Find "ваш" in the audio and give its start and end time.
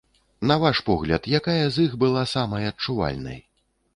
0.63-0.79